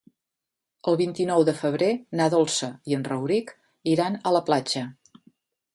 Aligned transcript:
El 0.91 0.95
vint-i-nou 1.01 1.45
de 1.49 1.55
febrer 1.59 1.89
na 2.21 2.29
Dolça 2.35 2.71
i 2.93 2.99
en 2.99 3.07
Rauric 3.11 3.53
iran 3.95 4.19
a 4.31 4.35
la 4.39 4.45
platja. 4.51 4.87